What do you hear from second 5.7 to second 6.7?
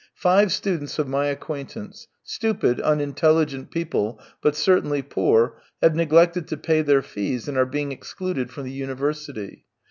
have neglected to